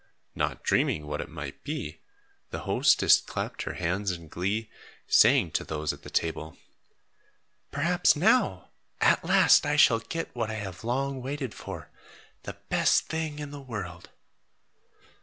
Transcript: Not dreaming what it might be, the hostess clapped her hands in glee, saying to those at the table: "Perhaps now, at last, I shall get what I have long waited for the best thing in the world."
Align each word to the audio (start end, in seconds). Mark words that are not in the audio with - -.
Not 0.33 0.63
dreaming 0.63 1.05
what 1.05 1.21
it 1.21 1.29
might 1.29 1.63
be, 1.63 1.99
the 2.49 2.61
hostess 2.61 3.19
clapped 3.21 3.61
her 3.61 3.73
hands 3.75 4.09
in 4.09 4.29
glee, 4.29 4.67
saying 5.05 5.51
to 5.51 5.63
those 5.63 5.93
at 5.93 6.01
the 6.01 6.09
table: 6.09 6.57
"Perhaps 7.69 8.15
now, 8.15 8.71
at 8.99 9.23
last, 9.23 9.63
I 9.63 9.75
shall 9.75 9.99
get 9.99 10.35
what 10.35 10.49
I 10.49 10.55
have 10.55 10.83
long 10.83 11.21
waited 11.21 11.53
for 11.53 11.91
the 12.41 12.57
best 12.69 13.09
thing 13.09 13.37
in 13.37 13.51
the 13.51 13.61
world." 13.61 14.09